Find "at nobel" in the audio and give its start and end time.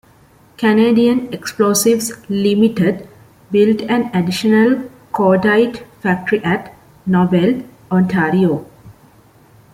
6.43-7.61